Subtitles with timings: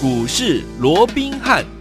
[0.00, 1.77] 股市罗宾汉。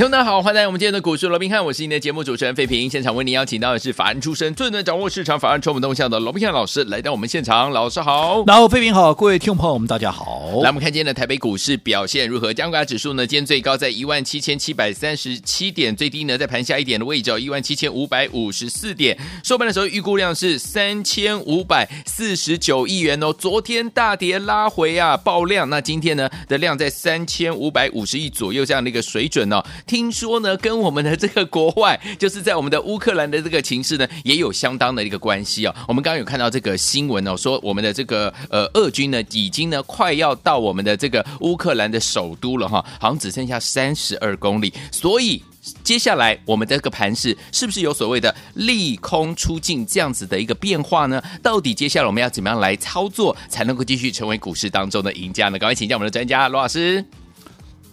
[0.00, 2.88] 听众大家好，欢迎来我们今天的股市罗宾汉，我是您的节目主持人费平。
[2.88, 7.70] 现场为您邀请到的是法案出身、最能掌握市场法案传闻动向的罗宾汉老师，来到我们现场。
[7.70, 10.52] 老师好，然后费平好，各位听众朋友们，大家好。
[10.62, 12.50] 来，我们看今天的台北股市表现如何？
[12.54, 19.18] 加权指数呢，今天最高在一万七千七百三十七点，最低呢在盘下一点的位置，一万七千五百五十四点。
[19.44, 23.30] 收盘的时候预估量是三千五百四十九亿元哦。
[23.34, 25.68] 昨天大跌拉回啊，爆量。
[25.68, 29.62] 那今天呢的量在三千五百五十亿左右这样的一个水准哦。
[29.90, 35.74] 听说呢跟我们的这个国外，就是在我们的乌克兰的这个情势呢，也有相当的一个关系哦。
[35.88, 44.72] 我们刚刚有看到这个新闻哦，说我们的这个呃俄军呢，已经呢快要到我们的这个乌克兰的首都了哈，好像只剩下三十二公里。
[44.92, 45.42] 所以
[45.82, 51.20] 接下来我们这个盘势是不是有所谓的利空出尽这样子的一个变化呢？
[51.42, 55.58] 到底接下来我们要怎么样来操作，才能够继续成为股市当中的赢家呢？
[55.58, 57.04] 赶快请教我们的专家罗老师。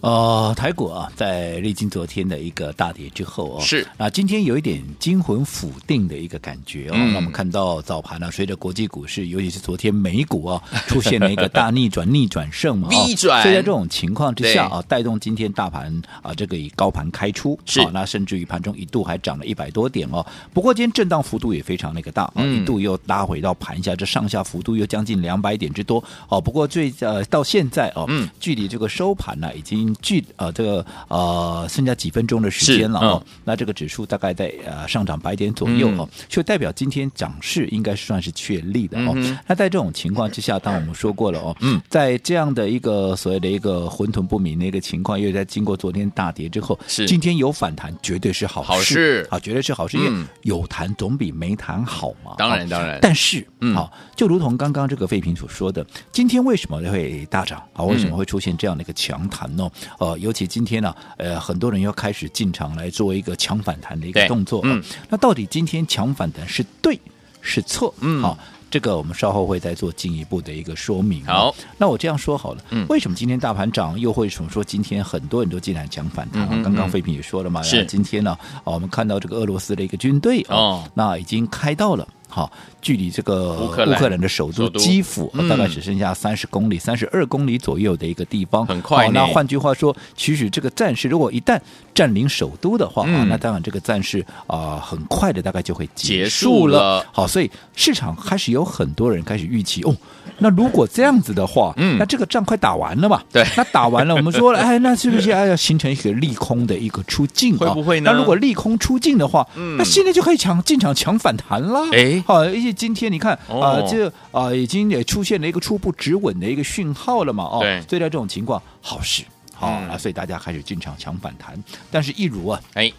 [0.00, 6.92] 呃，台股啊，在历经昨天的一个大跌之后哦，是啊，今天有一点惊魂甫定的一个感觉哦。
[6.94, 13.42] 嗯、那我们看到早盘呢、啊，随着国际股市，尤其是昨天美股啊， 出现了一个大逆转、逆转胜嘛，逆转。
[13.42, 20.24] 所以在这种情况之下啊，带动今天大盘啊，这个以高盘开出，是、啊、那甚至于盘中一度还涨了一百多点哦。
[20.54, 26.40] 不过今天震荡幅度也非常那个大啊，嗯、一度又拉回到盘下，这上下幅度又将近两百点之多哦。
[26.40, 30.84] 不过最呃到现在哦，嗯，距离这个收盘呢、啊，已经距呃这个。
[31.08, 33.22] 呃，剩下几分钟的时间了哦。
[33.26, 39.12] 嗯、那这个指数大概在呃上涨百点左右哦，嗯、就代表今天涨势应该算是确立的哦。
[39.16, 52.34] 嗯、那在这种情况之下，当我们说过了哦，嗯，在这样的一个所谓的一个混沌不明的一个情况，因为在经过昨天大跌之后，是今天有反弹，绝对是好事，好事啊，绝对是好事，嗯、因为有谈总比没谈好嘛。
[52.36, 52.98] 当然，当然。
[53.00, 57.84] 但是，嗯，好，就如同刚刚这个废品所说的，今天为什么会大涨啊？
[57.84, 59.70] 为什么会出现这样的一个强弹呢？
[59.98, 64.60] 呃，尤其今天呢、啊，呃，很多人要开始进场来做一个强反弹的一个动作。
[64.64, 66.98] 嗯，那到底今天强反弹是对
[67.40, 67.94] 是错？
[68.00, 68.38] 嗯，好，
[68.70, 71.24] 这个我们稍后会再做进一步的一个说明。
[71.24, 76.46] 好，那我这样说好了，嗯，为什么今天大盘涨，又为什么说今天很多人都进来抢反弹？
[76.50, 82.06] 嗯，刚刚废品也说了嘛，是今天呢，啊，我们看到这个俄罗斯的一个军队哦，那已经开到了。
[82.30, 82.50] 好，
[82.82, 89.08] 距离这个乌克兰的首都基辅大概只剩下三十公里、三十二公里左右的一个地方，很快。
[89.08, 91.58] 那换句话说，其实这个战事如果一旦
[91.94, 97.04] 占领首都的话啊，那当然这个战事啊，很快的大概就会结束了。
[97.12, 99.96] 好，所以市场开始有很多人开始预期哦，
[100.38, 103.22] 那如果这样子的话，嗯，那这个仗快打完了嘛？
[103.32, 107.56] 对，那打完了，我们说了， 哎，那是不是要形成一个利空的一个出尽？
[107.56, 108.10] 会不会呢？
[108.12, 111.88] 那如果利空出境的话，嗯，那现在就可以抢进场抢反弹了。
[111.92, 112.17] 哎。
[112.22, 119.24] 好，而且今天你看啊，这啊已经也出现了一个初步止稳的一个讯号了嘛，哦，对，所以在这种情况，好事，
[119.54, 121.62] 好啊，所以大家开始进场抢反弹。
[121.90, 122.92] 但是，一如啊，哎，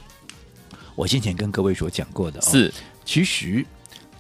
[0.95, 2.73] 我先前跟各位所讲过的，是，
[3.05, 3.65] 其实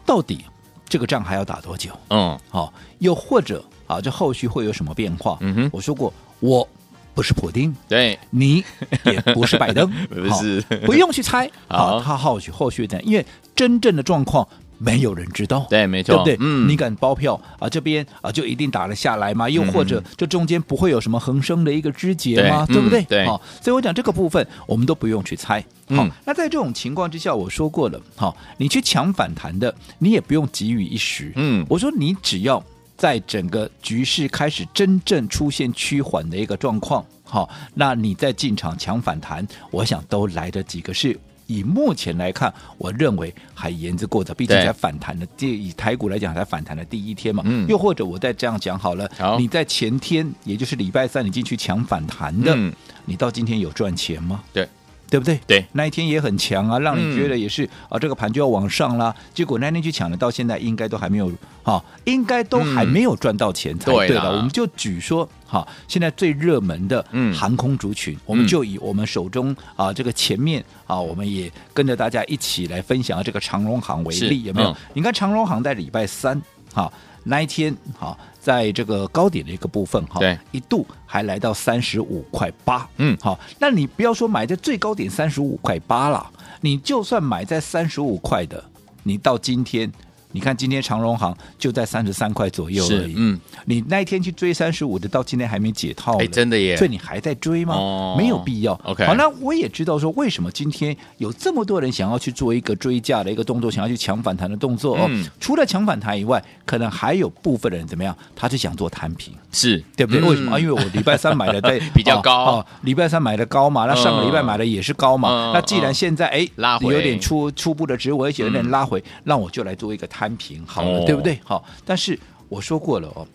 [0.05, 0.43] 到底
[0.87, 1.91] 这个仗还要打多久？
[2.09, 5.37] 嗯，好，又或者啊，这后续会有什么变化？
[5.41, 6.67] 嗯哼，我说过，我
[7.13, 8.63] 不是普丁，对，你
[9.03, 13.07] 也不是拜登， 不是，不用去猜，啊，他后续后续怎样？
[13.07, 14.47] 因为真正的状况。
[14.79, 16.37] 没有人知道，对，没错，对不对？
[16.39, 17.69] 嗯，你敢包票啊？
[17.69, 19.47] 这边啊就一定打了下来吗？
[19.49, 22.65] 又或者这中间不会有什么横生的一个枝节吗？
[22.65, 23.03] 对，对不对？
[23.03, 25.59] 对，好，所以我讲这个部分我们都不用去猜。
[25.61, 31.33] 好，嗯，那在这种情况之下，我说过了，好，你去抢反弹的，你也不用急于一时。
[31.35, 32.63] 嗯，我说你只要
[32.95, 40.79] 在整个局势开始真正出现趋缓的一个状况，好，那你再进场抢反弹，我想都来得及。
[40.79, 41.19] 可是。
[41.49, 47.41] 以目前来看，我认为还言之过早，毕竟才反弹的，这以台股来讲，才反弹的第一天嘛。
[47.45, 47.67] 嗯。
[47.67, 52.71] 又或者我再这样讲好了，好，你在前天，也就是礼拜三，你进去抢反弹的，嗯，
[53.05, 54.43] 你到今天有赚钱吗？
[54.53, 54.69] 对。
[55.09, 55.39] 对不对？
[55.47, 59.13] 对，那一天也很强啊，让你觉得也是、嗯、啊，这个盘就要往上啦。
[59.33, 61.31] 结果那天去抢的，到现在应该都还没有
[61.63, 64.31] 哈、啊，应该都还没有赚到钱才对的。
[64.31, 74.69] 我们就举说哈、啊，现在最热门的航空族群，嗯、我们就以我们手中啊这个前面啊，我们也跟着大家一起来分享这个长荣航为例，有没有？
[74.69, 76.39] 嗯、你看长荣航在礼拜三
[76.73, 76.83] 哈。
[76.83, 76.93] 啊
[77.29, 80.19] 那一天，好，在这个高点的一个部分，哈，
[80.51, 86.27] 一度还来到三十五块八，嗯，好，那你不要说买在最高点三十五块八了，
[86.61, 88.63] 你就算买在三十五块的，
[89.03, 89.91] 你到今天
[90.31, 93.13] 你看今天长荣行就在三十三块左右而已。
[93.17, 96.17] 嗯，你那一天去追三十五的，到今天还没解套。
[96.19, 96.77] 哎，真的耶！
[96.77, 97.73] 所以你还在追吗？
[97.75, 98.73] 哦，没有必要。
[98.83, 105.05] OK，好，那我也知道说为什么今天有这么多人想要去做一个追价的一个动作，想要去抢反弹的动作哦。
[105.09, 108.15] 嗯，除了抢反弹以外，可能还有部分人怎么样？
[108.35, 110.21] 他是想做摊平，是对不对？
[110.21, 110.59] 嗯、为什么？
[110.59, 115.29] 因为我礼拜三买的 在比较高，哦，礼拜三买的高嘛，那上个礼拜买的也是高嘛。
[115.29, 121.39] 嗯、那既然现在哎拉回有点初初步的止稳，而且有点拉回，那、嗯、我就来做一个摊平，好了，哦、对不对？
[121.45, 122.19] 好，但是
[122.49, 123.25] 我说过了哦，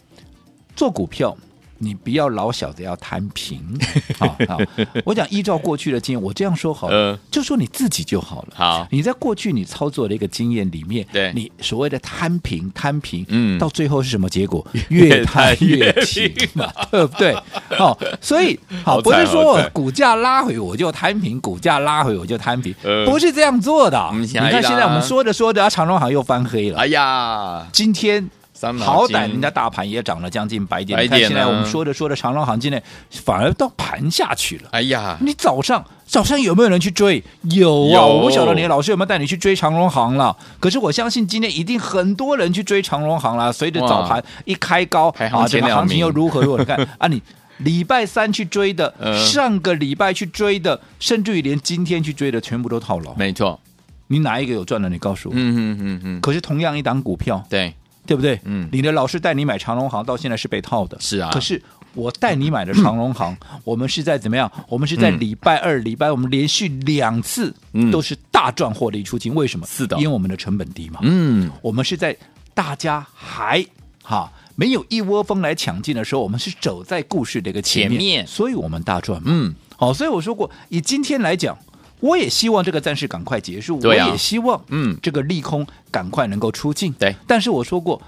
[0.77, 1.37] 做股票。
[1.85, 3.61] 你不要老小的要摊平
[4.19, 4.37] 啊！
[4.49, 4.59] 好，
[5.05, 8.49] 我讲依照过去的经验，我这样说好了，呃、就说你自己就好了。
[8.55, 14.67] 好，你在过去你操作的一个经验里面，对，你所谓的摊平摊平，嗯，到最后是什么结果？
[14.89, 17.37] 越摊越平嘛，对不对？
[17.77, 24.11] 好，所以好，不是说股价拉回我就摊平，股价拉回我就摊平，呃、不是这样做的。
[24.15, 26.79] 你看现在我们说着说着，长荣航又翻黑了。
[26.79, 28.31] 哎呀，今天。
[28.79, 34.69] 好歹人家大盘也涨了将近百点，你看现在我们说着说着，长隆行今天反而到盘下去了。
[34.71, 37.23] 哎呀，你早上早上有没有人去追？
[37.43, 40.37] 有啊，我不晓得你的老师有没有带你去追长隆行了。
[40.61, 43.53] 可是我相信今天一定很多人去追长隆行了。
[43.53, 46.59] 随着早盘一开高啊，这个行情又如何如何？
[46.59, 47.21] 你看 啊，你
[47.59, 53.13] 礼拜三去追的，上个礼拜去追的，甚至于连今天去追的，全部都套牢。
[53.15, 53.59] 没错，
[54.07, 54.89] 你哪一个有赚的？
[54.89, 55.35] 你告诉我。
[55.35, 56.21] 嗯嗯嗯嗯。
[56.21, 57.75] 可是同样一档股票，对。
[58.07, 58.39] 对不对？
[58.45, 60.97] 嗯，你的老师带你买长隆行，到现在是被套的。
[61.01, 61.61] 是啊，可是
[61.95, 64.51] 我带你买的长荣航，嗯、 我们是在怎么样？
[64.69, 67.55] 我们是在礼拜二、礼拜我们连续两次
[67.91, 69.35] 都是大赚获利出清。
[69.35, 69.67] 为什么？
[69.67, 71.01] 是的，因为我们的成本低嘛。
[71.03, 72.17] 嗯，我们是在
[72.53, 73.65] 大家还
[74.03, 79.31] 哈没有一窝蜂来抢进的时候，我们是走在故事的一个前面，前面所以我们大赚嘛。
[79.31, 81.57] 嗯，好，所以我说过，以今天来讲。
[82.05, 86.93] 我也希望这个战事赶快结束，啊、我也希望，嗯，这个利空赶快能够出尽。
[86.99, 88.01] 对，但是我说过，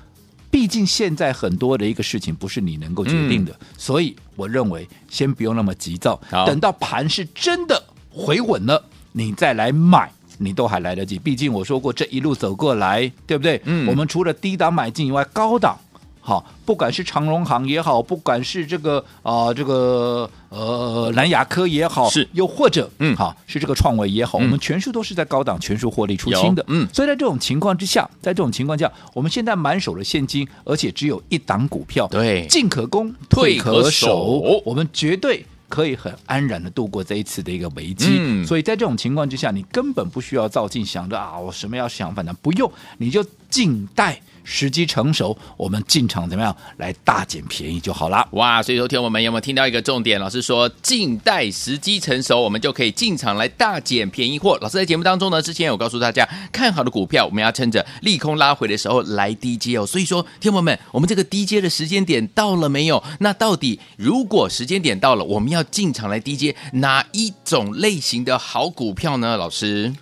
[0.50, 11.18] 毕竟现在很多的一个事情不是你能够决定的，嗯、所以我认为先不用那么急躁，等到盘是真的回稳了，你再来买，你都还来得及。
[11.18, 13.58] 毕竟我说过，这一路走过来，对不对？
[13.64, 15.74] 嗯，我们除了低档买进以外，高档。
[16.26, 22.28] 好，不管是长荣行也好，不管是这个啊、呃，这个呃蓝牙科也好，是。
[22.32, 38.16] 又或者嗯，好是这个创维也好，嗯、我们全数都是在高档全数获利出清的，嗯，所以在这种情况之下，在这种情况下，我们现在满手的现金，而且只有一档股票，对，进可攻，退可守，我们绝对可以很安然的度过这一次的一个危机。
[38.18, 42.68] 嗯，所以在这种情况之下，你根本不需要造进，想着啊，我什么要想反正不用，
[42.98, 44.20] 你就静待。
[44.48, 48.26] 时机成熟，我们进场怎么样来大捡便宜就好了。
[48.32, 48.62] 哇！
[48.62, 50.20] 所以说，听我们有没有听到一个重点？
[50.20, 54.56] 老师说，静待时机成熟，我们就可以进场来大捡便宜货。
[54.62, 59.84] 老师在节目当中呢，之前有告诉大家，看好的股票，我们要趁着利空拉回的时候来低接哦。
[59.84, 63.02] 所以说，听友们，我们这个低接的时间点到了没有？
[63.18, 69.36] 那到底如果时间点到了，我们要进场来低接哪一种类型的好股票呢？
[69.36, 69.92] 老师？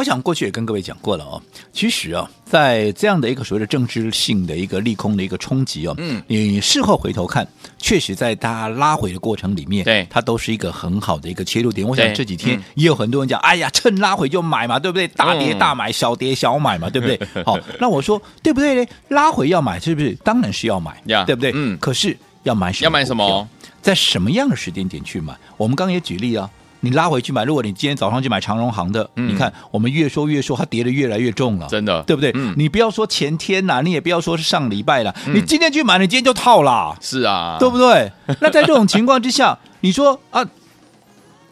[0.00, 1.42] 我想过去也跟各位讲过了哦，
[1.74, 11.86] 其实啊，在这样的一个所谓的政治性的一个利空的一个冲击哦，嗯，你事后回头看，确实在它拉回的过程里面，对，它都是一个很好的一个切入点。
[11.86, 15.06] 我想这几天也有很多人讲，哎呀，趁拉回就买嘛，对不对？
[15.08, 17.20] 大跌大买，小跌小买嘛，对不对？
[17.44, 18.90] 好，那我说对不对呢？
[19.08, 20.14] 拉回要买是不是？
[20.24, 21.52] 当然是要买，对不对？
[21.54, 22.84] 嗯，可是要买什么？
[22.86, 23.46] 要买什么？
[23.82, 25.36] 在什么样的时间点去买？
[25.58, 26.48] 我们刚刚也举例啊。
[26.80, 32.32] 你拉回去买，如果你今天早上去买长荣行的，嗯、你看我们越说越说，它跌的越来越重了，真的，对不对？
[32.34, 38.10] 嗯、你不要说前天呐、啊，你也不要说是上礼拜了，嗯、你今天去买，你今天就套啦，是啊，对不对？
[38.40, 40.44] 那在这种情况之下， 你说啊，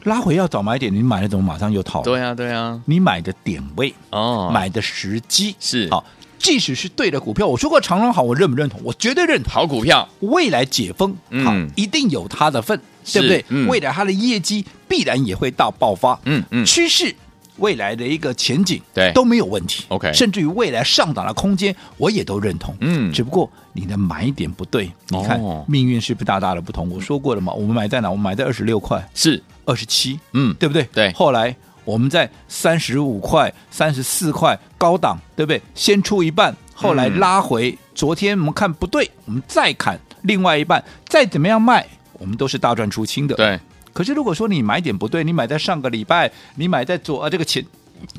[0.03, 2.05] 拉回要早买点，你买了怎么马上又套了？
[2.05, 5.87] 对啊，对啊，你买的点位哦，买的时机是。
[5.91, 6.03] 好，
[6.39, 8.79] 即使是对的股票，我说过长荣好，我认不认同？
[8.83, 12.79] 我绝对认同，好股票，未来解封，嗯，好，一定有它的份。
[13.13, 13.45] 对不对？
[13.49, 16.19] 嗯、未来它的业绩必然也会大爆发。
[16.25, 17.13] 嗯嗯，趋势
[17.57, 19.83] 未来的一个前景，对都没有问题。
[19.89, 22.73] OK，甚至于未来上涨的空间，我也都认同。
[22.79, 24.89] 嗯，只不过你的买点不对。
[25.09, 26.89] 你看，哦、命运是不是大大的不同？
[26.89, 28.09] 我说过了嘛，我们买在哪？
[28.09, 30.19] 我们买在二十六块，是二十七。
[30.33, 30.83] 嗯，对不对？
[30.93, 31.11] 对。
[31.11, 35.61] 后来我们在三十五块、三十四块高档，对不对？
[35.75, 37.71] 先出一半，后来拉回。
[37.71, 41.85] 嗯、昨天我们看不对，我们再砍另外一半，再怎么样卖，
[42.19, 43.35] 我们都是大赚出清的。
[43.35, 43.59] 对。
[43.91, 47.65] 可是如果说你买点不对，你买在上个礼拜，你买在昨啊这个前，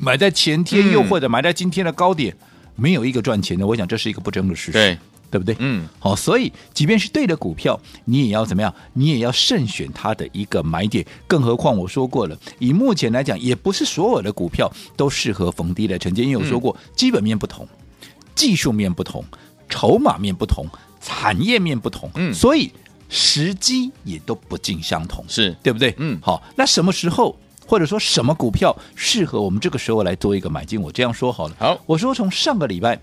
[0.01, 2.35] 买在前天，嗯、又或者买在今天的高点，
[2.75, 4.97] 没有一个赚钱的，我想这是一个不争的事实，对
[5.31, 5.55] 对不对？
[5.59, 8.73] 嗯，好，所以即便是对的股票，你也要怎么样？
[8.91, 11.05] 你也要慎选它的一个买点。
[11.25, 17.65] 更何况我说过了，以目前来讲，也不是所有的股票都适合逢低来承接，因为我说过、嗯、基本面不同。
[18.35, 19.23] 技术面不同，
[19.69, 20.65] 筹码面不同，
[21.01, 22.71] 产业面不同，嗯所以
[23.11, 25.93] 时机也都不尽相同，是对不对？
[25.97, 27.37] 嗯好，那什么时候
[27.67, 30.81] 或者说什么股票适合我们这个时候来做一个买进？
[30.81, 32.97] 我这样说好了，好我说从上个礼拜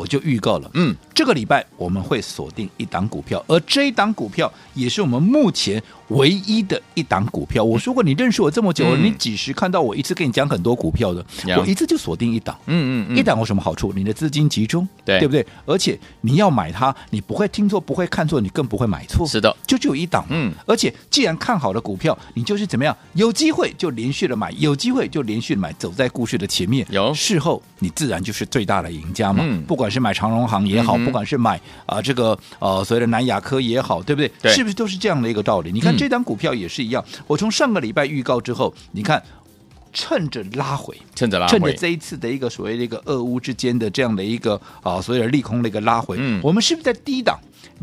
[0.00, 7.62] 我就预告了，嗯，这个礼拜我们会锁定一档股票，而这一档股票也是我们目前唯一的一档股票。
[7.62, 11.22] 我说过，你认识我这么久，嗯你几时看到我一次跟你讲很多股票的？
[11.44, 12.58] 有我一次就锁定一档。
[12.64, 13.92] 嗯嗯嗯，一档有什么好处？
[13.94, 15.46] 你的资金集中，对对不对？
[15.66, 19.26] 而且你要买它，你不会听错，不会看错，你更不会买错。
[19.26, 20.24] 是的，就只有一档。
[20.30, 22.96] 嗯而且既然看好了股票，你就是怎么样？
[23.12, 26.86] 有机会就连续的买，有机会就连续的买，走在故事的前面。
[26.88, 29.42] 有事后你自然就是最大的赢家嘛。
[29.44, 34.30] 嗯不管是买长荣行也好，嗯不管是买啊、这个呃所谓的南亚科也好，对不对？
[34.40, 35.72] 对是不是都是这样的一个道理？
[35.72, 37.04] 你看嗯这档股票也是一样。
[37.26, 39.22] 我从上个礼拜预告之后，你看
[39.92, 40.96] 趁着拉回。
[41.14, 47.38] 趁着拉回，趁着这一次的一个所谓的一个俄乌之间的这样的一个啊，所谓的利空的一个拉回，嗯我们是不是在低档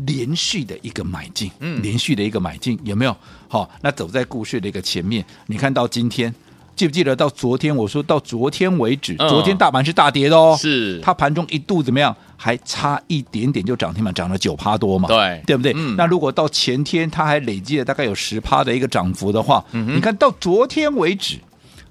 [0.06, 1.50] 连续的一个买进？
[1.60, 3.16] 嗯连续的一个买进有没有？
[3.48, 6.34] 好、那走在故事的一个前面，你看到今天。
[6.78, 12.14] 记不记得到昨天我说到昨天为止，嗯昨天大盘是大跌的哦，是它盘中一度怎么样？
[12.36, 15.72] 还差一点点就涨停板，涨了九趴多嘛，对对不对？
[15.74, 21.36] 嗯那如果到前天它还累积了大概有十趴的一个涨幅的话，嗯你看到昨天为止。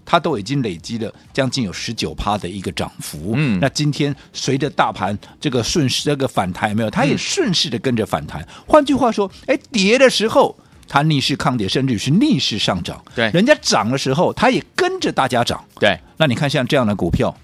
[0.10, 6.90] 它都已经累积了将近有十九趴的一个涨幅，嗯那今天随着大盘这个顺势这个反弹有没有？
[6.90, 8.48] 它也嗯顺势的跟着反弹。
[8.66, 10.56] 换句话说，哎，跌的时候
[10.88, 13.04] 它逆势抗跌，甚至于是逆势上涨。
[13.16, 15.64] 对人家涨的时候，它也跟着大家涨。
[15.80, 17.36] 对，那你看像这样的股票，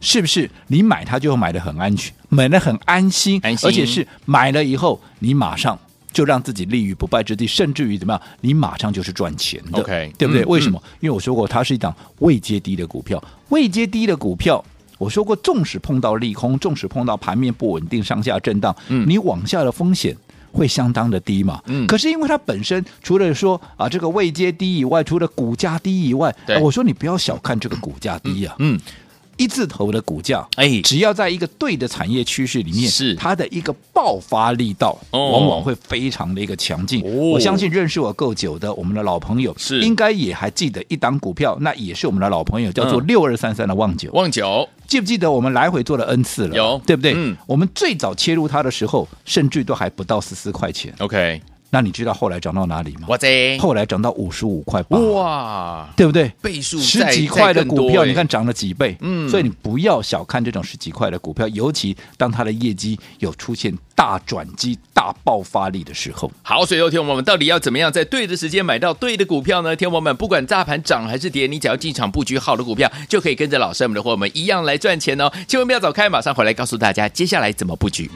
[0.00, 5.78] 是不是你买它就会买的很安全，买的很安心，安心而且是买了以后你马上。
[6.12, 8.20] 就让自己立于不败之地，甚至于怎么样？
[8.40, 9.80] 你马上就是赚钱的
[10.18, 10.42] 对不对？
[10.42, 10.82] 嗯为什么？
[10.98, 14.62] 因为我说过，它是一档未接低的股票，未接低的股票，
[14.98, 20.16] 我说过，纵使碰到利空，纵使碰到盘面不稳定、上下震荡，嗯你往下的风险。
[20.52, 21.62] 会相当的低嘛？
[21.66, 21.86] 嗯。
[21.86, 28.78] 可是因为它本身除了说啊这个位阶低以外，除了股价低以外，啊我说你不要小看这个股价低啊，嗯，
[29.40, 37.02] 一字头的股价，哎只要在一个对的产业趋势里面，是它的一个爆发力道，哦往往会非常的一个强劲。
[37.02, 44.12] 哦我相信认识我够久的我们的老朋友，是应该也还记得一档股票，那也是我们的老朋友，叫做嗯六二三三的旺九。
[44.12, 46.54] 旺九，记不记得我们来回做了 N 次了？
[46.54, 47.14] 有对不对？
[47.16, 50.94] 嗯我们最早切入它的时候，甚至都还不到十四块钱。
[50.98, 53.06] OK，那你知道后来涨到哪里吗？
[53.08, 56.28] 哇塞，后来涨到五十五块八，哇，对不对？
[56.42, 66.30] 倍数十再几块的股票，你，看再涨了几倍，嗯所以你不要小看这种十几块的股票，尤其当它的业绩有出现大转机、大爆发力的时候。
[66.42, 69.76] 好，所以有听我们到底要怎么样在对的时间买到对的股票呢？
[69.76, 75.30] 天王们，不管大盘涨还是跌，你只要进场布局好的股票，就可以跟着老师们的伙伴们一样来赚钱哦！
[75.46, 78.10] 千万不要走开，马上回来告诉大家接下来怎么布局。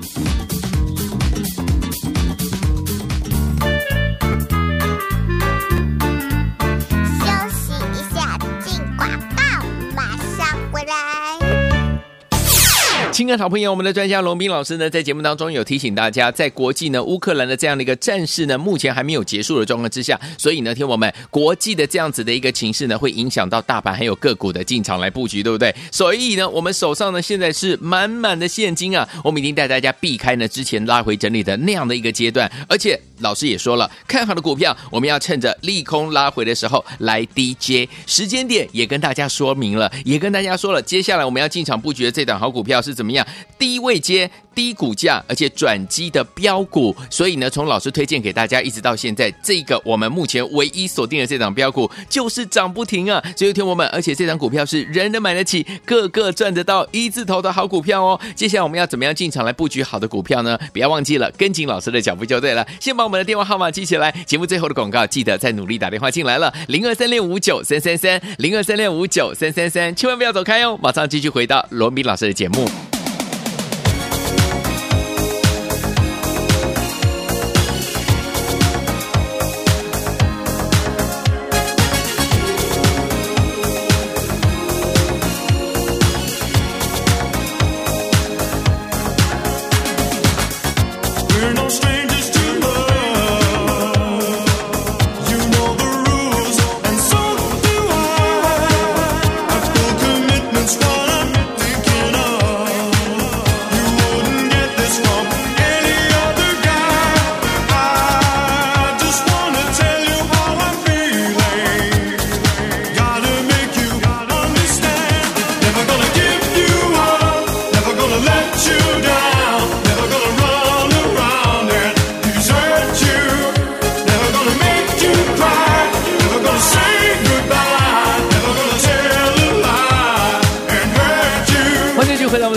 [13.25, 25.75] 亲爱的好朋友，我们的专家龙斌老师呢，在节目当中有提醒大家，在国际呢乌克兰的这样的一个战事呢，目前还没有结束的状况之下，所以呢，听我们国际的这样子的一个情势呢，会影响到大盘还有个股的进场来布局，对不对？
[25.91, 43.27] 所以呢，我们手上呢现在是满满的现金啊，我们已经带大家避开呢之前拉回整理的那样的一个阶段，而且老师也说了，看好的股票我们要趁着利空拉回的时候来 DJ，，时间点也跟大家说明了，也跟大家说了，接下来我们要进场布局的这档好股票是怎么么样，
[43.59, 44.31] 低位接。
[44.55, 53.23] 低股价，而且转机的标股，所以呢，从老师推荐给大家，一直到现在，这个我们目前唯一锁定的这档标股就是涨不停啊！
[53.37, 58.21] 所以，听我们，而且这档股票是人人买得起，个个赚得到一字头的好股票哦。
[58.35, 60.59] 接下来我们要怎么样进场来布局好的股票呢？
[60.73, 62.67] 不要忘记了跟紧老师的脚步就对了。
[62.81, 70.79] 先把我们的电话号码记起来，节目最后的广告记得再努力打电话进来了，零二三六五九三三三，零二三六五九三三三，千万不要走开哦！
[70.83, 72.69] 马上继续回到罗明老师的节目。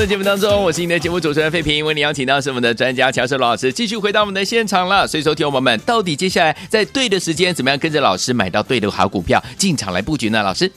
[0.08, 5.06] 节目当中，我是你的节目主持人费平，为你邀请到是我们的专家乔世罗老师，继续回到我们的现场了。
[5.06, 10.42] 所以，说，听友们到底接下来在对的时间，怎么样跟着老师买到对的好股票进场来布局呢？
[10.42, 10.72] 老师？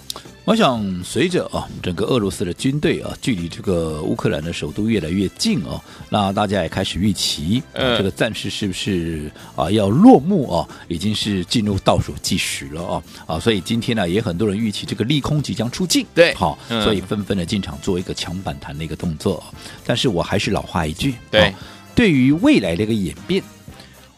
[0.50, 10.68] 我想，随着啊整个俄罗斯的军队啊距离这个乌克兰的首都越来越近哦，那大家也开始预期，嗯，这个战事是不是啊要落幕啊？
[10.88, 13.38] 已经是进入倒数计时了啊啊！
[13.38, 19.40] 所以今天呢，也很多人预期这个利空即将出尽，对，好，嗯，所以纷纷的进场做一个强反弹的一个动作。
[19.86, 21.54] 但是我还是老话一句，对，啊，
[21.94, 23.40] 对于未来的一个演变，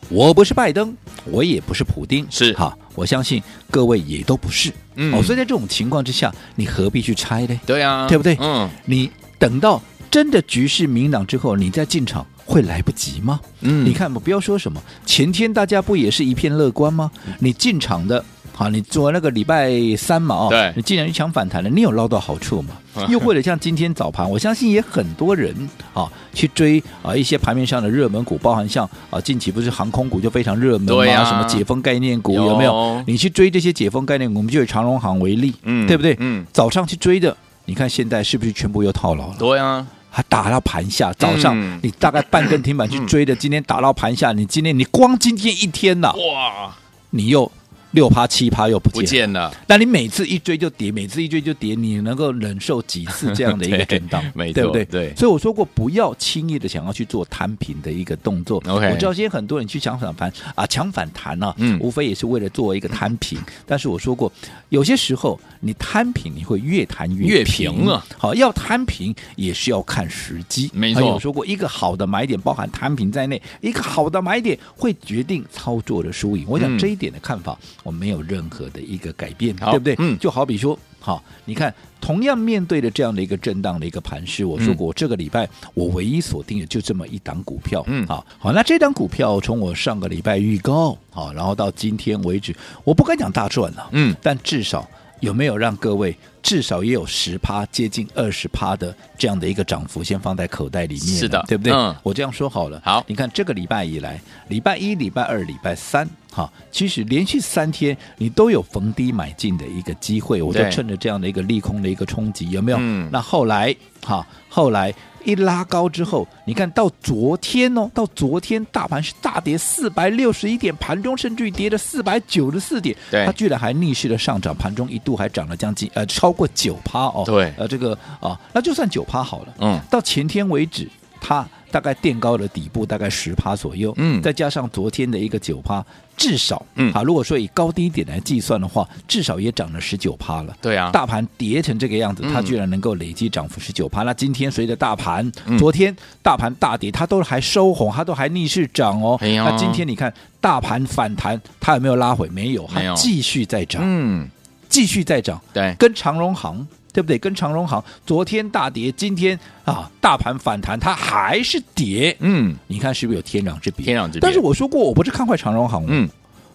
[0.09, 0.95] 我不是拜登，
[1.25, 4.73] 我也不是普丁，是哈，我相信各位也都不是。
[4.97, 7.61] 嗯，哦，所以在这种情况之下，你何必去猜呢？
[7.65, 8.37] 对啊，对不对？
[8.41, 9.81] 嗯，你等到
[10.11, 13.41] 真的局势明朗之后，你再进场会来不及吗？
[13.61, 17.11] 嗯，你看，我不要说什么，前天大家不也是一片乐观吗？
[17.39, 18.23] 你进场的，
[18.55, 22.77] 好，你做那个礼拜三嘛，哦，对，你既然去抢反弹了，你有捞到好处吗？
[23.09, 25.55] 又或者像今天早盘，我相信也很多人
[25.95, 33.03] 啊去追啊一些盘面上的热门股，包含像啊近期不是航空股就非常热门吗啊，什么解封概念股有，有没有？
[33.07, 36.15] 你去追这些解封概念股，我们就以长荣航为例，嗯，对不对？
[36.21, 39.37] 嗯，早上去追的，你看现在是不是全部又套牢了？
[39.39, 41.11] 对啊，还打到盘下。
[41.15, 46.77] 早上你大概半根停板去追的，嗯、今天打到盘下，你今天你光今天一天呐，哇，
[47.09, 47.51] 你又。
[47.93, 49.55] 六趴七趴又不见，不见了。
[49.67, 54.23] 那你每次一追就跌，每次一追就跌，你能够忍受几次这样的一个 震荡？
[54.35, 54.85] 对，对不对？
[54.87, 55.15] 对。
[55.15, 58.63] 所以我说过，不要轻易的想要去做摊平的一个动作。
[58.67, 63.39] 我知道今天很多人去抢反弹啊，抢反弹呢、啊，嗯，无非也是为了做一个摊平。
[63.67, 64.33] 但是我说过，
[64.71, 68.05] 有些时候你摊平，你会越摊越平，越平啊。
[68.17, 70.71] 好，要摊平也是要看时机。
[70.73, 71.13] 没错。
[71.13, 76.47] 我说过，一个好的买点包含摊平在内，一个好的买点会决定操作的输赢。
[76.49, 78.63] 我想这一点的看法，我没有任何。
[78.73, 79.95] 的一个改变，对不对？
[79.99, 94.89] 嗯，就好比说，好，你看，同样面对着这样的一个震荡的一个盘势，我说过，这个礼拜我唯一锁定的就这么一档股票，嗯，好，好，那这档股票从我上个礼拜预告，好，然后到今天为止，我不敢讲大赚了，嗯，但至少
[95.23, 101.73] 有没有让各位至少也有十趴，接近二十趴的这样的一个涨幅，先放在口袋里面，是的，对不对？
[101.73, 106.07] 嗯，我这样说好了，好，你看这个礼拜以来，礼拜一、礼拜二、礼拜三。
[106.35, 112.79] 哈，其实连续三天你都有逢低买进的一个机会，我就趁着这样的一个利空的一个冲击，有没有？
[112.81, 113.07] 嗯。
[113.13, 130.89] 那后来，哈，后来一拉高之后，你看到昨天哦，到昨天大盘是大跌四百六十一点，盘中甚至于跌了四百九十四点，它居然还逆势的上涨，盘中一度还涨了将近呃超过九趴哦，对，呃这个啊，那就算九趴好了，嗯，到前天为止，
[131.21, 131.47] 它。
[131.73, 135.85] 大概垫高的底部大概十趴左右，嗯，再加上昨天的一个九趴，
[136.17, 140.55] 至少，嗯，啊，如果说以高低点来计算的话，至少也涨了十九趴了。
[140.61, 144.03] 对啊，大盘跌成这个样子，它居然能够累计涨幅十九趴。
[144.03, 149.17] 嗯、那今天随着大盘，昨天大盘大跌，它都还收红，它都还逆势涨哦。
[149.23, 152.29] 哎、那今天你看大盘反弹，它有没有拉回？
[152.29, 154.29] 没有，还继续在涨，嗯，
[154.69, 155.41] 继续在涨。
[155.55, 156.67] 对，跟长荣航。
[156.93, 157.19] 对不对？
[157.19, 162.15] 跟长荣行昨天大跌，今天啊大盘反弹，它还是跌。
[162.21, 163.87] 嗯，你看是不是有天壤之别？
[163.87, 164.21] 天壤之别。
[164.21, 165.85] 但是我说过，我不是看坏长荣行。
[165.89, 166.09] 嗯，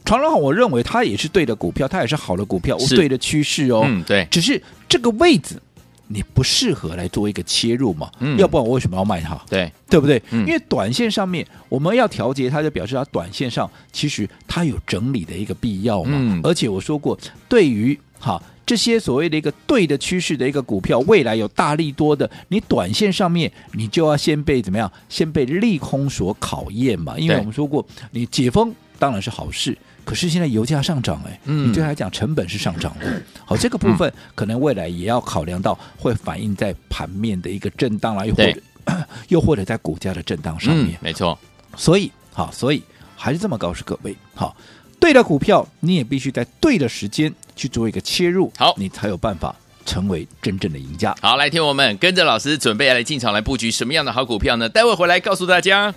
[0.05, 3.81] 长荣行，我认为它也是对的股票，它也是好的股票，是对的趋势哦。
[3.85, 4.27] 嗯，对。
[4.29, 5.59] 只是这个位置
[6.07, 8.11] 你不适合来做一个切入嘛？
[8.19, 9.35] 嗯，要不然我为什么要卖它？
[9.49, 10.21] 对，对不对？
[10.29, 16.11] 嗯，因为短线上面我们要调节它，就表示它短线上其实它有整理的一个必要嘛。
[16.13, 17.17] 嗯，而且我说过，
[17.49, 18.39] 对于哈。
[18.67, 24.91] 这些所谓的一个对的趋势的一个股票，未来有大力多的，你短线上面你就要先被怎么样？
[25.07, 27.17] 先被利空所考验嘛。
[27.17, 33.23] 因为我们说过，你解封当然是好事，可是现在油价上涨，哎，嗯，你对他来讲成本是上涨的。
[33.45, 38.61] 好，这个部分可能未来也要考量到，会反映在盘面的一个震荡啦，又或者
[39.29, 40.99] 又或者在股价的震荡上面。
[41.01, 41.39] 没错。
[41.77, 42.83] 所以，好，所以
[43.15, 44.53] 还是这么告诉各位，好。
[44.99, 49.53] 对的股票，你也必须在对的时间去做一个切入，好，你才有办法
[49.85, 51.13] 成为真正的赢家。
[51.19, 54.69] 好，来听我们跟着老师准备来进场来布局什么样的好股票呢？
[54.69, 55.93] 待会回来告诉大家。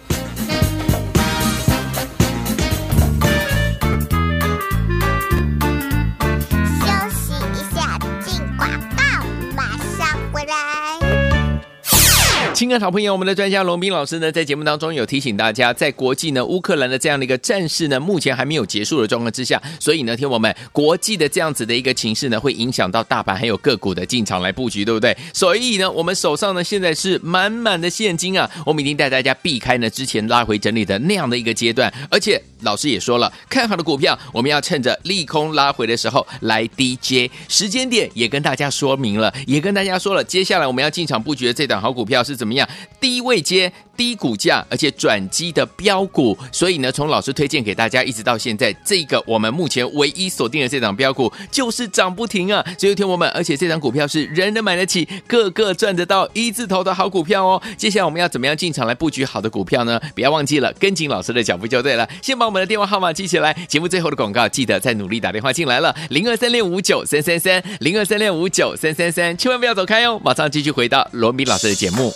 [12.61, 25.17] 亲爱的好朋友，我们的专家龙斌老师呢，在节目当中有提醒大家，在国际呢乌克兰的这样的一个战事呢，目前还没有结束的状况之下，所以呢，听我们国际的这样子的一个情势呢，会影响到大盘还有个股的进场来布局，对不对？
[25.33, 32.39] 所以呢，我们手上呢现在是满满的现金啊，我们已经带大家避开呢之前拉回整理的那样的一个阶段，而且。
[32.63, 42.69] 老师也说了，看好的股票，我们要趁着利空拉回的时候来低接，时间点也跟大家说明了，也跟大家说了，接下来我们要进场布局的这档好股票是怎么样，
[43.01, 43.73] 低位接。
[44.01, 52.65] 低股价，而且转机的标股，所以呢，从老师推荐给大家，一直到现在，这个我们目前唯一锁定的这档标股就是涨不停啊！
[52.79, 57.61] 所以，听我们，而且这档股票是人人买得起，个个赚得到一字头的好股票哦。
[57.77, 60.01] 接下来我们要怎么样进场来布局好的股票呢？
[60.15, 62.09] 不要忘记了跟紧老师的脚步就对了。
[62.23, 72.11] 先把我们的电话号码记起来，节目最后的广告记得再努力打电话进来了，零二三六五九三三三，零二三六五九三三三，千万不要走开哦，马上继续回到罗米老师的节目。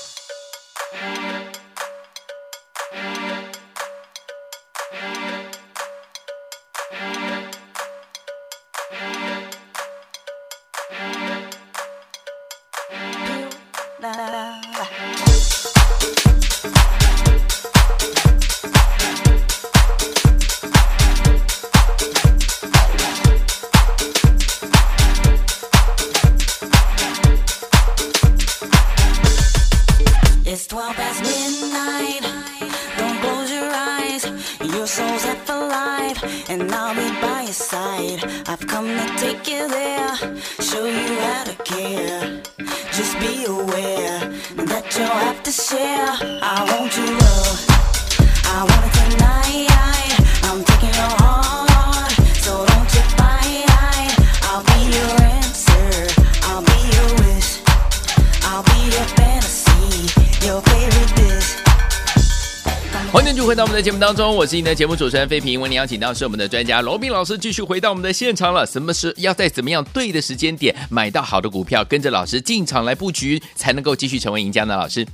[30.74, 32.22] 12 past midnight.
[32.98, 34.24] Don't close your eyes.
[34.74, 38.24] Your soul's half alive, and I'll be by your side.
[38.48, 40.16] I've come to take you there,
[40.58, 42.42] show you how to care.
[42.90, 44.18] Just be aware
[44.70, 46.10] that you'll have to share.
[46.42, 46.83] I won't.
[63.54, 65.60] 回到我们的节目当中，我是你的节目主持人费平。
[65.60, 68.66] 为您邀请到是我们的专家罗斌老师，继续回到我们的现场了。
[68.66, 74.76] 什么是要在怎么样对的时间点买到好的股票，跟着老师进场来布局，才能够继续成为赢家呢？
[74.76, 75.06] 老师，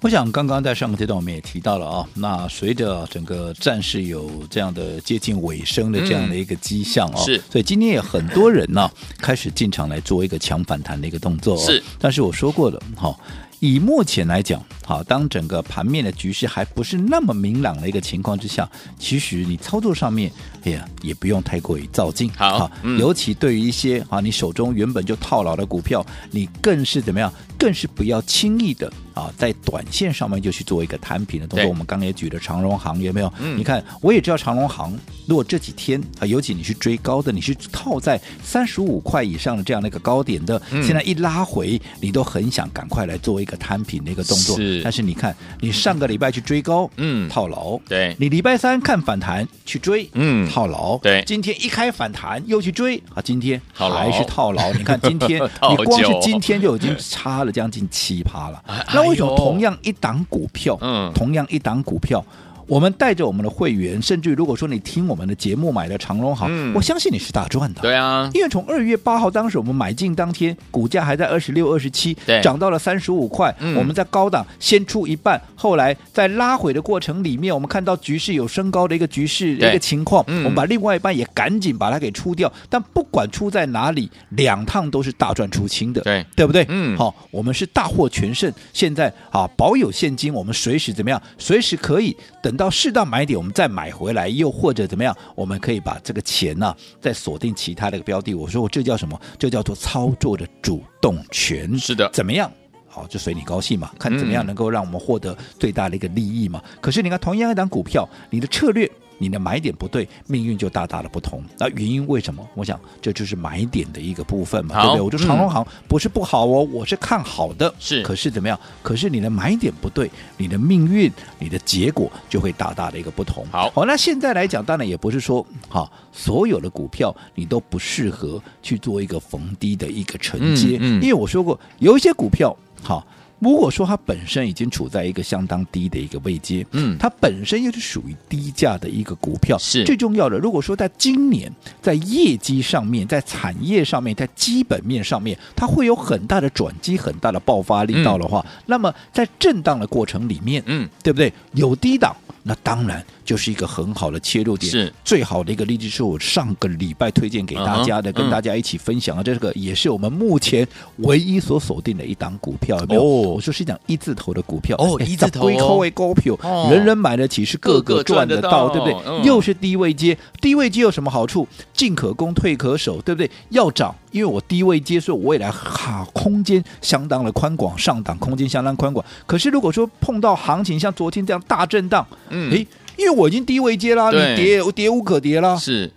[0.00, 11.64] 我想刚刚在上个阶段我们也提到了啊，那随着整个战事有这样的接近尾声的这样的一个迹象啊，是，所以今天也很多人呢、啊、开始进场来做一个强反弹的一个动作、啊。
[11.64, 13.16] 是，但是我说过了，哈。
[13.64, 20.30] 以目前来讲，好，当整个盘面的局势还不是那么明朗的一个情况之下，其实你操作上面，
[20.64, 22.30] 哎呀，也不用太过于造进。
[22.34, 27.32] 好，嗯、尤其对于一些啊，你手中原本就套牢的股票，你更是怎么样？
[27.58, 31.68] 更是不要轻易的啊，在短线上面就去做一个摊平的动作。
[31.68, 33.32] 我们刚刚也举了长荣行，有没有？
[33.40, 34.94] 嗯、你看，我也知道长荣行，
[35.26, 44.56] 如果这几天啊，尤其你去追高的，你是套在三十五块以上的这样的一个高点的，嗯、现在一拉回，你都很想赶快来做一个摊平的一个动作。
[44.56, 47.78] 是，但是你看，你上个礼拜去追高，嗯，套牢。
[47.88, 50.98] 对，你礼拜三看反弹去追，嗯，套牢。
[50.98, 54.72] 对，今天一开反弹又去追，啊，今天还是套牢。
[54.74, 57.54] 你看今天， 你光是今天就已经差了。
[57.54, 58.60] 将近七趴了，
[58.92, 62.24] 那 为什么同样一档股票，嗯，同样一档股票？
[62.66, 67.82] 我们带着我们的会员，甚至如果说你听我们的节目买的长荣航，嗯、我相信你是大赚的。
[67.82, 73.54] 对啊，因为从二月八号当时我们买进当天，股价还在二十六、二十七，涨到了三十五块。
[73.60, 82.50] 嗯、我们在高档先出一半，后来在拉回的过程里面，我们看到局势有升高的一个局势一个情况，嗯、我们把另外一半也赶紧把它给出掉。
[82.70, 86.64] 但不管出在哪里，两趟都是大赚出清的，对对不对？
[86.70, 88.50] 嗯，好，我们是大获全胜。
[88.72, 91.20] 现在啊，保有现金，我们随时怎么样？
[91.36, 92.53] 随时可以等。
[92.54, 98.32] 等到适当买点，我们再买回来，又或者怎么样，我们可以把这个钱呢、啊，再锁定其他的一个标的。
[98.32, 99.20] 我说我这叫什么？
[99.36, 101.76] 这叫做操作的主动权。
[101.76, 102.48] 是的，怎么样？
[102.86, 106.62] 好，就随你高兴嘛，看怎么样能够让我们获得最大的一个利益嘛。
[106.64, 108.88] 嗯、可是你看，同样一档股票，你的策略。
[109.18, 111.42] 你的买点不对，命运就大大的不同。
[111.58, 112.46] 那原因为什么？
[112.54, 115.00] 我想这就是买点的一个部分嘛，对不对？
[115.00, 117.72] 我说长荣航不是不好哦，嗯、我是看好的。
[117.78, 118.58] 是，可是怎么样？
[118.82, 123.46] 可是你的买点不对，你的命运、你的结果就会大大的一个不同。
[123.50, 133.04] 好，好，那现在来讲，当然也不是说哈，所有的股票你都不适合去做一个逢低的一个承接，嗯嗯、因为我说过，有一些股票哈。
[133.38, 140.38] 如果说它本身已经处在一个相当低的一个位阶，嗯，它本身又是属于低价的一个股票，是最重要的。
[140.38, 151.32] 如果说在今年在业绩上面、在产业上面、在基本面上面，它会有很大的转机、很大的爆发力道的话，嗯、那么在震荡的过程里面，嗯，对不对？
[151.52, 152.16] 有低档。
[152.46, 159.22] 那当然就是一个很好的切入点，是最好的一个例子，是我上个礼拜推荐给大家的，uh huh, 跟大家一起分享啊。
[159.22, 163.00] 嗯、这个也是我们目前唯一所锁定的一档股票，有没有？
[163.00, 163.04] 哦、
[163.34, 165.48] 我说是一档一字头的股票哦，一字头，
[165.94, 166.36] 高票，
[166.70, 168.94] 人人买得起，是个个赚得到，对不对？
[169.06, 171.48] 嗯、又是低位接，低位接有什么好处？
[171.72, 173.30] 进可攻，退可守，对不对？
[173.48, 179.04] 要涨，因为我低位接，所以我未来哈空间相当的宽广，上档空间相当宽广。
[179.26, 182.64] 可是如果说碰到行情像昨天这样大震荡，嗯，诶，
[182.96, 185.90] 因为我已经低位接啦，你跌跌无可跌啦，是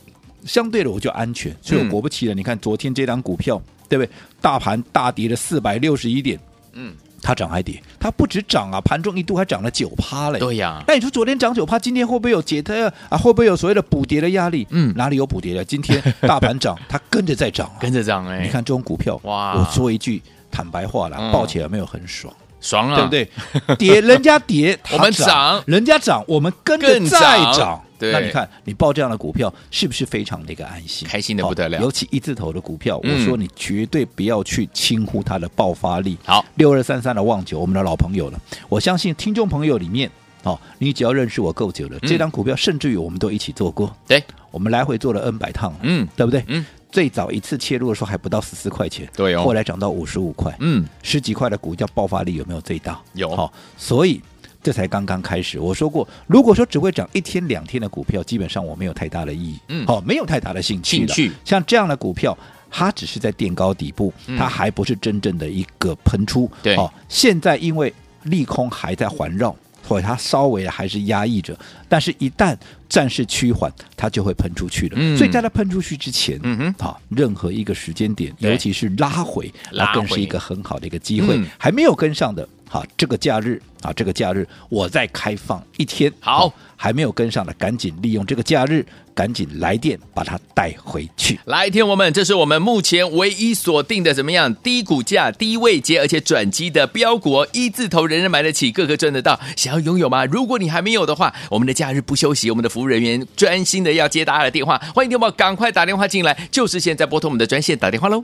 [0.46, 1.56] 相对的我就安全。
[1.62, 4.12] 所以我果不其然，你看昨天这档股票，对不对？
[4.42, 6.40] 大盘大跌了四百六十一点，
[6.74, 7.82] 嗯，它涨还跌？
[8.00, 10.40] 它不止涨啊，盘中一度还涨了九趴嘞。
[10.40, 12.74] 对呀，那你说昨天涨九趴，今天会不会有解它
[13.10, 13.18] 啊？
[13.18, 14.66] 会不会有所谓的补跌的压力？
[14.72, 15.64] 嗯哪里有补跌的？
[15.66, 22.34] 今天大盘涨，它跟着在涨、啊， 跟着涨哎，你看这种股票，哇我说一句坦白话啦，嗯抱起来有没有很爽？
[22.60, 23.30] 爽啊，对不？
[23.68, 23.76] 对？
[23.78, 27.82] 跌人家跌， 我们它涨人家涨，我们跟着更再涨涨。
[27.98, 28.12] 对。
[28.12, 31.08] 那你看你报这样的股票，是不是非常的一个安心？
[31.08, 31.80] 开心的不得了。
[31.82, 33.20] 尤其一字头的股票，嗯。
[33.20, 36.18] 我说你绝对不要去轻忽它的爆发力。
[36.26, 38.40] 好，六二三三的旺九，我们的老朋友了。
[38.70, 40.10] 我相信听众朋友里面，
[40.44, 42.08] 哦，你只要认识我够久了，嗯。
[42.08, 46.08] 这张股票甚至于我们都一起做过，对，我们来回做了 N 百趟了，嗯。
[46.16, 46.44] 对不对？
[46.48, 49.44] 嗯，最早一次切入的时候还不到十四块钱，对哦。
[49.44, 53.00] 后来涨到五十五块，嗯，十几块的股价爆发力有没有最大？
[53.14, 53.36] 有。
[53.36, 54.22] 好、所以
[54.64, 55.60] 这才刚刚开始。
[55.60, 62.38] 我说过，如果说只会涨一天两天的股票，基本上我没有太大的意义，嗯好、没有太大的兴趣的兴趣像这样的股票。
[62.70, 66.52] 它只是在垫高底部，嗯它还不是真正的一个喷出。
[66.62, 67.92] 对好、现在因为
[68.24, 69.56] 利空还在环绕，
[69.88, 71.58] 所以它稍微还是压抑着。
[71.88, 72.58] 但是，一旦
[72.90, 74.98] 暂时趋缓，它就会喷出去了。
[75.00, 81.38] 嗯所以在它喷出去之前，嗯哼好、任何一个时间点，尤其是拉回，拉那更是一个很好的一个机会。
[81.38, 91.40] 嗯还没有跟上的，好，这个假日啊，这个假日我再开放一天，好还没有跟上的，赶紧利用这个假日，赶紧来电把它带回去。
[91.46, 99.40] 来，天我们，这是我们目前唯一锁定的怎么样低股价、低位接，而且转机的标股哦，一字头人人买得起，个个赚得到。
[99.56, 100.26] 想要拥有吗？
[100.26, 108.22] 如果你还没有的话，我们的假日不休息，我们的服务人员专心的要接大家的电话，欢迎电话赶快打电话进来，就是现在拨通我们的专线打电话喽。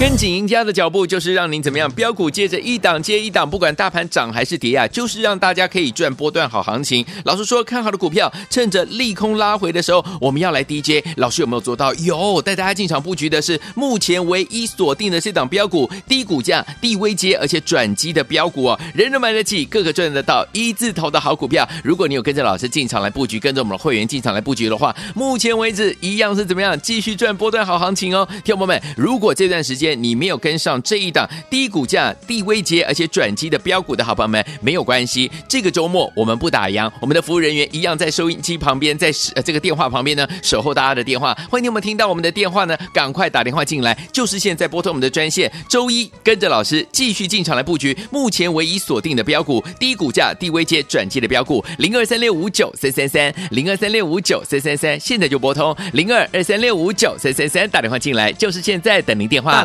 [0.00, 7.06] 跟紧赢家的脚步，就是让您怎么样标股接着一档接一档，不管大盘涨还是跌啊，就是让大家可以赚波段好行情。
[7.24, 11.06] 老实说，看好的股票，趁着利空拉回的时候，我们要来 DJ。
[11.16, 11.94] 老师有没有做到？
[11.94, 21.66] 有，带大家进场布局的是目前唯一锁定的这档标股，低股价、低微阶，而且转机的标股哦，人人买得起，个个赚得到，一字头的好股票。
[21.84, 39.10] 如果你有跟着老师进场来布局，跟着我们的会员进场来布局的话，目前为止一样是怎么样继续赚波段好行情哦，听众朋友们，如果这段时间你没有跟上这一档低股价、低位阶而且转机的标股的好朋友们，没有关系，这个周末我们不打烊，我们的服务人员一样在收音机旁边，在
[39.44, 59.64] 这个电话旁边呢守候大家的电话，欢迎你们听到我们的电话呢，赶快打电话进来，就是现在拨通我们的专线，周一跟着老师继续进场来布局，目前唯一锁定的标股，低股价、低位阶转机的标股，零二三六五九三三三，零二三六五九三三三，现在就拨通零二二三六五九三三三打电话进来，就是现在等您电话。